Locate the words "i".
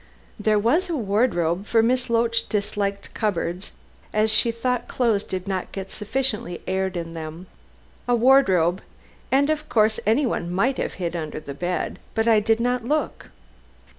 12.27-12.39